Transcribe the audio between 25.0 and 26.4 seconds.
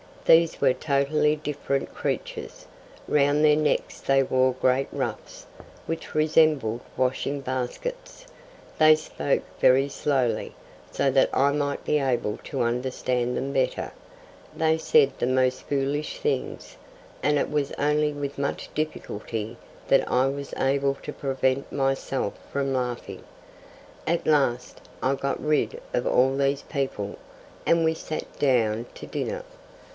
I got rid of all